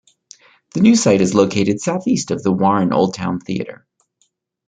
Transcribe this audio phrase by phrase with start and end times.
[0.73, 3.85] The new site is located southeast of the Warren Old Town Theater.